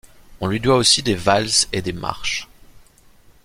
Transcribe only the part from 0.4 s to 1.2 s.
lui doit aussi des